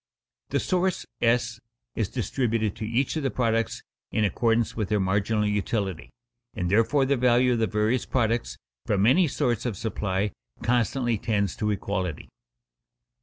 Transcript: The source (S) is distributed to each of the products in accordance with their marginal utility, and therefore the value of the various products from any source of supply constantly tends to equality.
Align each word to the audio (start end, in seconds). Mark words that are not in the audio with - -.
The 0.49 0.59
source 0.59 1.05
(S) 1.21 1.59
is 1.95 2.09
distributed 2.09 2.75
to 2.77 2.87
each 2.87 3.15
of 3.17 3.21
the 3.21 3.29
products 3.29 3.83
in 4.11 4.23
accordance 4.23 4.75
with 4.75 4.89
their 4.89 4.99
marginal 4.99 5.45
utility, 5.45 6.09
and 6.55 6.71
therefore 6.71 7.05
the 7.05 7.15
value 7.15 7.53
of 7.53 7.59
the 7.59 7.67
various 7.67 8.07
products 8.07 8.57
from 8.87 9.05
any 9.05 9.27
source 9.27 9.63
of 9.63 9.77
supply 9.77 10.31
constantly 10.63 11.19
tends 11.19 11.55
to 11.57 11.69
equality. 11.69 12.29